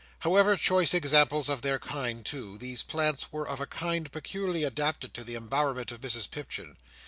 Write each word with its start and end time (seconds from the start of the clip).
However 0.21 0.57
choice 0.57 0.95
examples 0.95 1.47
of 1.47 1.61
their 1.61 1.77
kind, 1.77 2.25
too, 2.25 2.57
these 2.57 2.81
plants 2.81 3.31
were 3.31 3.47
of 3.47 3.61
a 3.61 3.67
kind 3.67 4.11
peculiarly 4.11 4.63
adapted 4.63 5.13
to 5.13 5.23
the 5.23 5.35
embowerment 5.35 5.91
of 5.91 6.01
Mrs 6.01 6.31
Pipchin. 6.31 6.75